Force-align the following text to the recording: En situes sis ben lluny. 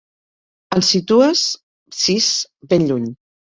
En 0.77 0.81
situes 0.93 1.45
sis 2.01 2.33
ben 2.75 2.91
lluny. 2.93 3.09